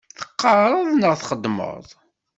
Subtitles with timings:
[0.19, 1.85] Teqqareḍ neɣ txeddmeḍ?